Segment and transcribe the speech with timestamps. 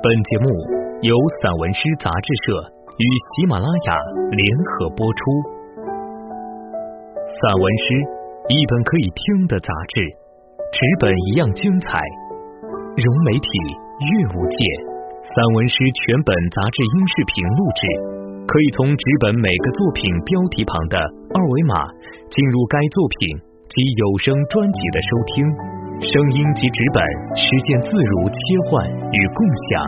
[0.00, 0.46] 本节目
[1.02, 1.10] 由
[1.42, 3.04] 散文诗杂志社与
[3.34, 3.98] 喜马拉雅
[4.30, 5.18] 联合播出。
[7.26, 7.86] 散文诗，
[8.46, 9.98] 一本可以听的杂志，
[10.70, 11.98] 纸本一样精彩。
[12.94, 13.50] 融媒体
[13.98, 14.58] 阅无界，
[15.18, 17.82] 散文诗全本杂志音视频录制，
[18.46, 20.94] 可以从纸本每个作品标题旁的
[21.34, 21.74] 二维码
[22.30, 23.34] 进入该作品
[23.66, 25.77] 及有声专辑的收听。
[26.00, 27.02] 声音及纸本
[27.36, 28.38] 实现自如切
[28.70, 29.82] 换与共享，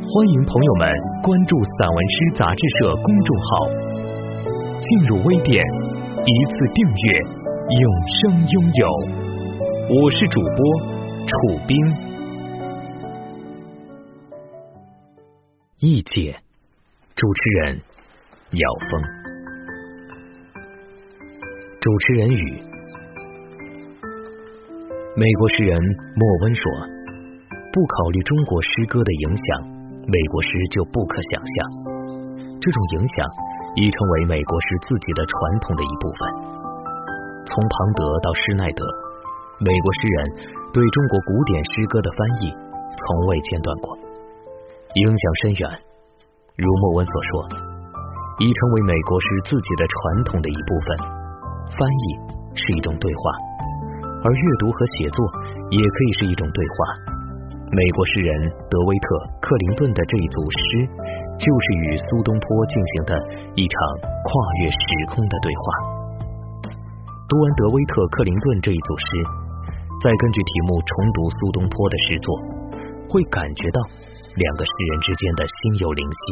[0.00, 0.88] 欢迎朋友们
[1.20, 3.66] 关注散文诗杂志社公众号，
[4.80, 5.64] 进入微店
[6.24, 7.18] 一次订阅，
[7.80, 8.86] 永生拥有。
[10.00, 10.56] 我是主播
[11.26, 11.76] 楚冰，
[15.80, 16.36] 一姐，
[17.16, 17.80] 主持人
[18.52, 19.02] 姚峰，
[21.80, 22.62] 主持人语。
[25.14, 25.76] 美国诗人
[26.16, 26.64] 莫温说
[27.68, 29.44] ：“不考虑中国诗歌的影响，
[30.08, 31.54] 美国诗就不可想象。
[32.56, 33.20] 这种影响
[33.76, 36.20] 已成为美国诗自己的传统的一部分。
[37.44, 38.80] 从庞德到施耐德，
[39.60, 40.16] 美国诗人
[40.72, 42.48] 对中国古典诗歌的翻译
[42.96, 43.92] 从未间断过，
[44.96, 45.68] 影响深远。
[46.56, 47.30] 如莫温所说，
[48.40, 50.96] 已成为美国诗自己的传统的一部分。
[51.76, 52.04] 翻译
[52.56, 53.51] 是一种对话。”
[54.22, 55.18] 而阅读和写作
[55.70, 56.74] 也可以是一种对话。
[57.72, 58.30] 美国诗人
[58.68, 59.06] 德威特·
[59.40, 60.60] 克林顿的这一组诗，
[61.40, 63.12] 就是与苏东坡进行的
[63.56, 64.28] 一场跨
[64.60, 65.64] 越时空的对话。
[67.24, 69.06] 读完德威特·克林顿这一组诗，
[70.04, 72.28] 再根据题目重读苏东坡的诗作，
[73.08, 73.80] 会感觉到
[74.36, 76.24] 两个诗人之间的心有灵犀。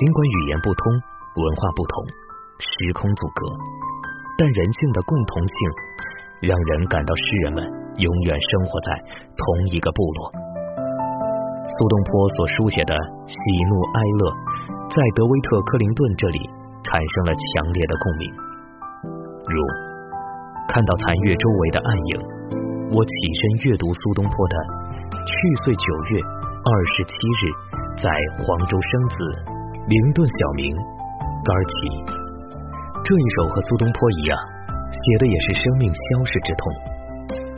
[0.08, 0.80] 管语言不通，
[1.36, 2.08] 文化不同，
[2.56, 3.52] 时空阻隔，
[4.40, 5.56] 但人性的共同性。
[6.40, 7.64] 让人感到诗人们
[7.98, 8.94] 永远生活在
[9.34, 9.44] 同
[9.74, 10.30] 一个部落。
[11.66, 12.94] 苏东坡所书写的
[13.26, 13.34] 喜
[13.68, 14.22] 怒哀乐，
[14.88, 16.40] 在德威特·克林顿这里
[16.86, 18.24] 产生了强烈的共鸣。
[19.50, 19.56] 如
[20.70, 22.12] 看到残月周围的暗影，
[22.94, 24.54] 我起身阅读苏东坡的
[25.26, 27.12] 《去岁九月二十七
[27.42, 27.42] 日
[28.00, 28.08] 在
[28.40, 29.16] 黄州生子
[29.90, 30.70] 灵顿小名
[31.42, 31.74] 杆儿起》。
[33.04, 34.57] 这一首和苏东坡一样。
[34.88, 36.62] 写的也是生命消逝之痛，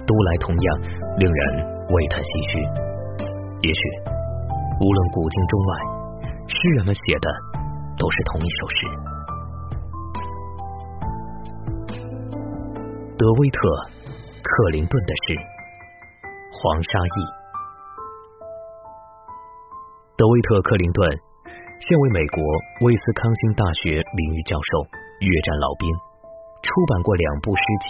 [0.06, 0.66] 读来同样
[1.18, 1.40] 令人
[1.90, 2.58] 为他唏嘘。
[3.62, 3.82] 也许，
[4.80, 5.70] 无论古今中外，
[6.48, 7.28] 诗人们写的
[7.96, 8.78] 都是同一首诗。
[13.14, 13.58] 德威特·
[14.42, 15.36] 克林顿的诗
[16.50, 17.18] 《黄沙忆》。
[20.16, 20.98] 德威特·克林顿
[21.78, 22.42] 现为美国
[22.88, 24.70] 威斯康星大学名誉教授、
[25.20, 26.09] 越战老兵。
[26.60, 27.88] 出版过两部诗集，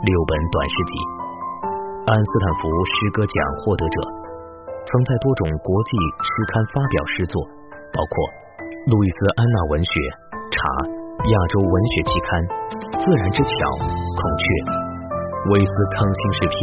[0.00, 0.94] 六本短诗集，
[2.08, 4.00] 安斯坦福诗歌奖获得者，
[4.88, 5.92] 曾在多种国际
[6.24, 7.36] 诗刊发表诗作，
[7.92, 8.12] 包括
[8.88, 9.92] 《路易斯安那文学》
[10.48, 10.56] 《茶》
[11.28, 12.28] 《亚洲文学期刊》
[13.04, 13.52] 《自然之桥》
[13.92, 14.44] 《孔雀》
[15.52, 16.56] 《威斯康星诗篇》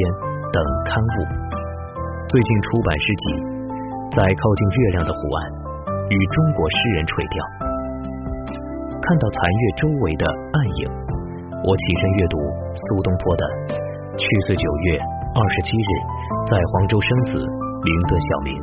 [0.50, 0.58] 等
[0.90, 1.18] 刊物。
[2.26, 3.26] 最近出版诗集
[4.18, 5.38] 《在靠近月亮的湖岸
[6.10, 7.38] 与中国诗人垂钓》，
[8.98, 11.05] 看到残月周围的暗影。
[11.66, 12.38] 我起身阅读
[12.78, 13.44] 苏东坡的
[14.14, 15.90] 《去岁九月二十七日
[16.46, 18.54] 在黄州生子林顿小名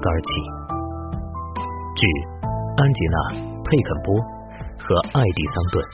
[0.00, 0.30] 杆儿起》，
[1.92, 2.00] 致
[2.80, 3.16] 安吉娜·
[3.60, 4.16] 佩肯波
[4.80, 5.84] 和艾迪桑顿。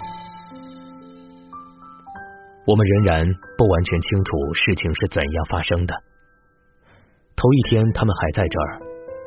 [2.62, 3.26] 我们仍然
[3.58, 5.90] 不完全清楚事情是怎样发生的。
[7.34, 8.78] 头一天他们还在这儿，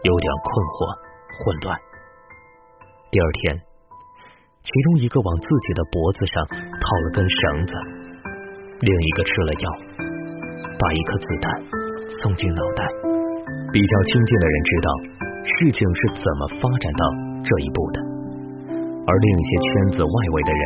[0.07, 0.87] 有点困惑
[1.43, 1.75] 混乱。
[3.11, 3.59] 第二天。
[4.65, 6.41] 其中一个往自己的脖子上
[6.85, 7.73] 套了根绳子，
[8.85, 9.65] 另一个吃了药，
[10.77, 11.49] 把一颗子弹
[12.21, 12.85] 送进脑袋。
[13.73, 14.87] 比较亲近的人知道
[15.41, 17.03] 事情是怎么发展到
[17.41, 17.97] 这一步的，
[18.69, 20.61] 而另一些圈子外围的人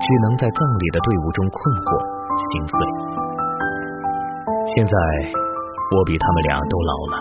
[0.00, 1.86] 只能在葬礼的队伍中困惑
[2.48, 2.76] 心碎。
[4.74, 4.92] 现在
[5.92, 7.14] 我比他们俩都老了，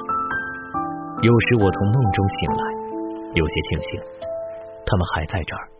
[1.21, 2.63] 有时我从梦中醒来，
[3.35, 3.99] 有些庆幸
[4.87, 5.76] 他们还在这儿。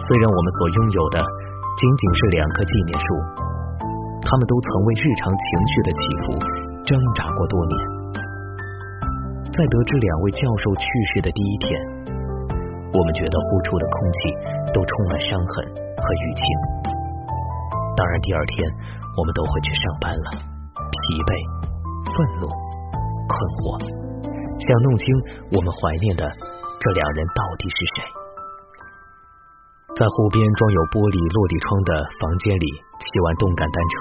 [0.00, 1.16] 虽然我们所拥有的
[1.76, 3.06] 仅仅是两棵纪念树，
[4.24, 6.24] 他们都曾为日常情绪的起伏
[6.84, 7.74] 挣扎过多年。
[9.50, 11.68] 在得知两位教授去世的第一天，
[12.92, 14.18] 我们觉得呼出的空气
[14.72, 16.42] 都充满伤痕和淤青。
[17.96, 18.56] 当然，第二天
[19.16, 20.28] 我们都会去上班了，
[20.74, 20.96] 疲
[21.28, 21.30] 惫、
[22.08, 23.76] 愤怒、困惑，
[24.58, 25.04] 想弄清
[25.52, 26.24] 我们怀念的
[26.80, 28.19] 这两人到底是谁。
[30.00, 32.66] 在湖边装有玻璃落地窗的房间里
[32.96, 33.96] 骑完动感单车，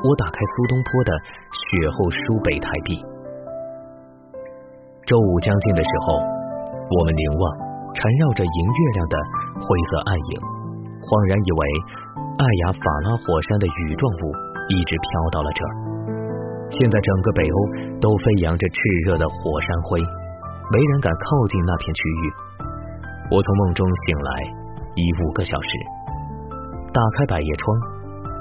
[0.00, 1.12] 我打开苏东坡的
[1.52, 2.96] 《雪后书北台壁》，
[5.04, 6.16] 周五将近的时候，
[6.88, 7.42] 我们凝望
[7.92, 9.14] 缠绕着银月亮的
[9.60, 10.32] 灰色暗影，
[11.04, 11.60] 恍然以为
[12.40, 14.22] 艾雅法拉火山的羽状物
[14.72, 15.72] 一直飘到了这儿。
[16.72, 17.56] 现在整个北欧
[18.00, 20.00] 都飞扬着炽热的火山灰，
[20.72, 22.24] 没人敢靠近那片区域。
[23.28, 24.32] 我从梦中醒来
[24.98, 25.70] 已五个小时，
[26.90, 27.62] 打开百叶窗，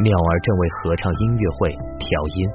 [0.02, 1.70] 鸟儿正为合唱音乐会
[2.02, 2.50] 调音。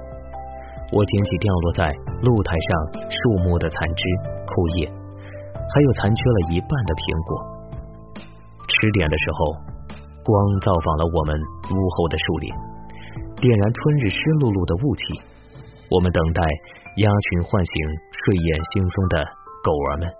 [0.90, 1.86] 我捡起掉落在
[2.20, 3.16] 露台上树
[3.46, 4.02] 木的残枝、
[4.42, 7.30] 枯叶，还有残缺了一半的苹果。
[8.66, 9.38] 吃点的时候，
[10.26, 10.34] 光
[10.66, 11.38] 造访了我们
[11.70, 12.50] 屋后的树林，
[13.38, 15.14] 点燃春日湿漉漉的雾气。
[15.94, 16.42] 我们等待
[16.98, 17.74] 鸭群唤醒
[18.10, 19.22] 睡眼惺忪的
[19.62, 20.10] 狗儿们，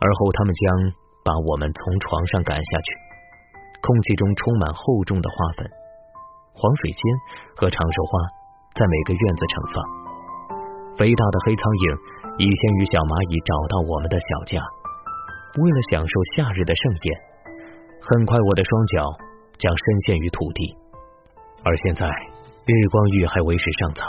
[0.00, 0.64] 而后他们将
[1.28, 2.88] 把我们从床上赶下去。
[3.84, 5.68] 空气中充满厚重的花粉、
[6.56, 7.00] 黄水仙
[7.52, 8.12] 和长寿花。
[8.72, 9.74] 在每个院子盛放，
[10.96, 11.84] 肥大的黑苍蝇
[12.38, 14.62] 已先于小蚂蚁找到我们的小家。
[15.58, 17.06] 为了享受夏日的盛宴，
[17.98, 19.02] 很快我的双脚
[19.58, 20.78] 将深陷于土地。
[21.66, 22.06] 而现在，
[22.70, 24.06] 日光浴还为时尚早，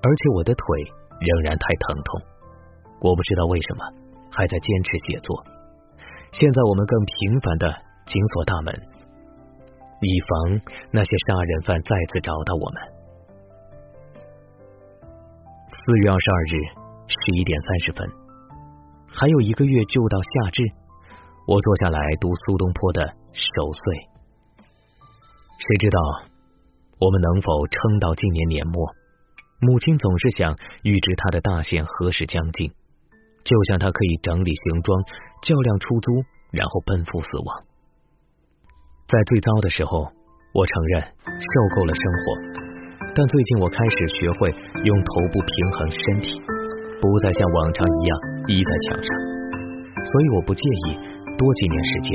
[0.00, 0.64] 而且我的腿
[1.18, 2.06] 仍然太疼痛。
[3.02, 3.82] 我不知道为什么
[4.30, 5.34] 还在坚持写作。
[6.34, 7.70] 现在我们更频繁的
[8.06, 8.74] 紧锁大门，
[10.00, 10.60] 以防
[10.90, 12.82] 那些杀人犯再次找到我们。
[15.70, 16.54] 四月二十二日
[17.06, 18.10] 十一点三十分，
[19.06, 20.64] 还有一个月就到夏至。
[21.46, 23.02] 我坐下来读苏东坡的
[23.32, 23.94] 《守岁》，
[25.56, 26.00] 谁知道
[26.98, 28.90] 我们能否撑到今年年末？
[29.60, 32.72] 母亲总是想预知他的大限何时将近，
[33.44, 35.04] 就像他可以整理行装，
[35.44, 37.48] 较量出租，然后奔赴死亡。
[39.06, 40.08] 在最糟的时候，
[40.56, 42.24] 我承认受够了生活。
[43.14, 44.50] 但最近我开始学会
[44.82, 46.40] 用头部平衡身体，
[46.98, 48.10] 不再像往常一样
[48.48, 49.08] 依在墙上，
[50.02, 50.98] 所以我不介意
[51.38, 52.10] 多几年时间，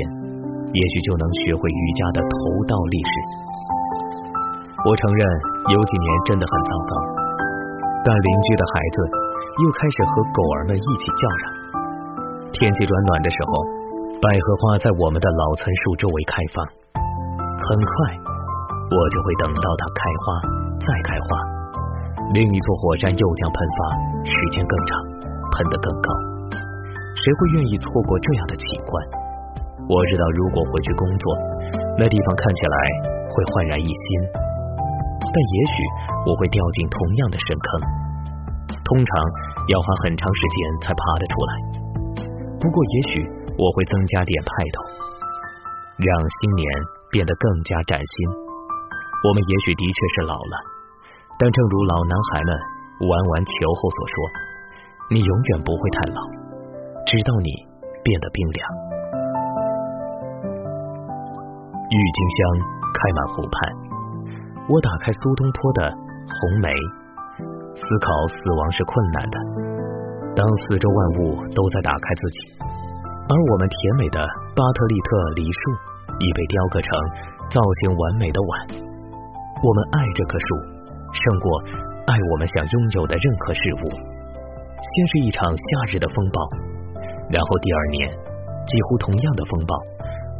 [0.74, 2.36] 也许就能学会瑜伽的头
[2.68, 3.12] 倒立式。
[4.82, 5.20] 我承认
[5.72, 6.92] 有几年真的很糟糕，
[8.04, 8.96] 但邻居的孩子
[9.58, 11.42] 又开始和狗儿们一起叫嚷。
[12.54, 13.52] 天气转暖的时候，
[14.22, 16.62] 百合花在我们的老村树周围开放，
[16.94, 17.92] 很快
[18.90, 20.24] 我就会等到它开花。
[20.80, 21.28] 再开花，
[22.32, 23.78] 另一座火山又将喷发，
[24.24, 24.96] 时间更长，
[25.52, 26.08] 喷得更高。
[27.12, 28.92] 谁会愿意错过这样的奇观？
[29.90, 31.24] 我知道，如果回去工作，
[31.98, 32.76] 那地方看起来
[33.28, 34.04] 会焕然一新，
[35.20, 35.74] 但也许
[36.24, 37.68] 我会掉进同样的深坑，
[38.90, 39.10] 通常
[39.70, 41.52] 要花很长时间才爬得出来。
[42.58, 43.22] 不过，也许
[43.54, 44.82] 我会增加点派头，
[46.02, 46.10] 让
[46.42, 46.66] 新年
[47.08, 48.14] 变得更加崭新。
[49.22, 50.54] 我们也许的确是老了，
[51.38, 52.50] 但正如老男孩们
[53.06, 54.14] 玩完球后所说
[55.14, 56.20] ：“你永远不会太老，
[57.06, 57.48] 直到你
[58.02, 58.60] 变得冰凉。”
[61.90, 62.38] 郁金香
[62.92, 63.54] 开满湖畔，
[64.68, 66.68] 我打开苏东坡的《红梅》，
[67.74, 69.36] 思考死亡是困难的。
[70.36, 72.38] 当四周万物都在打开自己，
[73.28, 74.18] 而我们甜美的
[74.54, 75.60] 巴特利特梨树
[76.18, 76.90] 已被雕刻成
[77.50, 78.50] 造型完美的碗。
[79.60, 80.46] 我们爱这棵树，
[81.12, 81.46] 胜过
[82.06, 83.92] 爱我们想拥有的任何事物。
[84.80, 86.40] 先是一场夏日的风暴，
[87.28, 88.08] 然后第二年
[88.64, 89.74] 几乎同样的风暴。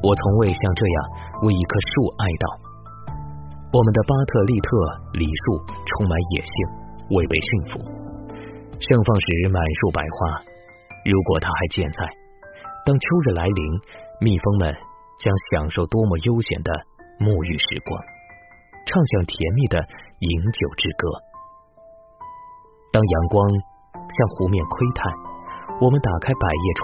[0.02, 0.97] 我从未像这样
[1.43, 1.93] 为一棵树
[2.25, 2.45] 哀悼。
[3.69, 4.66] 我们的巴特利特
[5.12, 6.55] 梨树充满野性，
[7.11, 7.79] 未被驯服，
[8.79, 10.43] 盛放时满树百花。
[11.05, 12.07] 如果它还健在，
[12.87, 13.62] 当秋日来临，
[14.21, 14.75] 蜜蜂们
[15.19, 16.71] 将享受多么悠闲的
[17.19, 17.99] 沐浴时光。
[18.87, 19.79] 唱响甜蜜的
[20.19, 21.07] 饮酒之歌。
[22.90, 23.38] 当阳光
[23.95, 25.11] 向湖面窥探，
[25.79, 26.83] 我们打开百叶窗，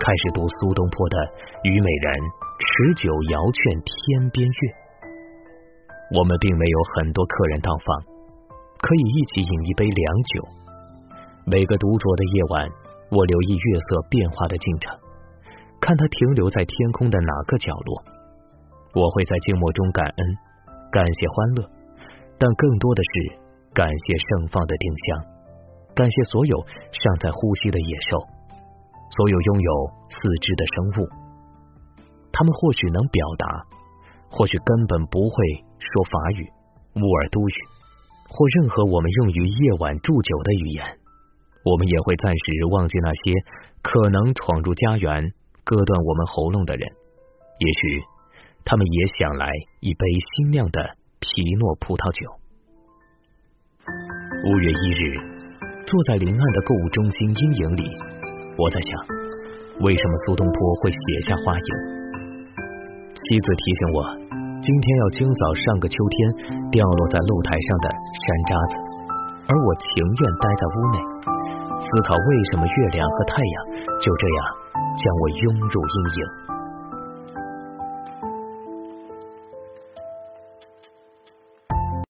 [0.00, 1.16] 开始读苏东坡的
[1.68, 2.08] 《虞美人》，
[2.60, 4.60] 持酒遥劝天边月。
[6.16, 7.88] 我们并没有很多客人到访，
[8.78, 10.42] 可以一起饮一杯良酒。
[11.44, 12.68] 每个独酌的夜晚，
[13.10, 14.94] 我留意月色变化的进程，
[15.80, 18.04] 看它停留在天空的哪个角落。
[18.94, 20.20] 我会在静默中感恩。
[20.90, 21.68] 感谢欢乐，
[22.38, 23.12] 但更多的是
[23.74, 25.24] 感谢盛放的丁香，
[25.94, 26.56] 感谢所有
[26.92, 28.16] 尚在呼吸的野兽，
[29.12, 29.70] 所有拥有
[30.08, 31.08] 四肢的生物。
[32.32, 33.46] 他们或许能表达，
[34.30, 35.36] 或许根本不会
[35.76, 36.48] 说法语、
[36.96, 37.56] 乌尔都语，
[38.28, 40.84] 或任何我们用于夜晚祝酒的语言。
[41.64, 43.32] 我们也会暂时忘记那些
[43.82, 45.32] 可能闯入家园、
[45.64, 46.86] 割断我们喉咙的人。
[47.58, 48.04] 也许。
[48.64, 49.48] 他们也想来
[49.80, 50.00] 一杯
[50.36, 50.78] 新酿的
[51.20, 52.20] 皮诺葡萄酒。
[54.44, 55.16] 五月一日，
[55.88, 57.88] 坐在临岸的购物中心阴影里，
[58.60, 58.92] 我在想，
[59.80, 61.70] 为什么苏东坡会写下花影？
[63.16, 63.96] 妻子提醒我，
[64.60, 66.16] 今天要清扫上个秋天
[66.70, 68.74] 掉落在露台上的山楂子，
[69.46, 70.96] 而我情愿待在屋内，
[71.78, 73.56] 思考为什么月亮和太阳
[74.02, 74.38] 就这样
[74.98, 76.57] 将我拥入阴影。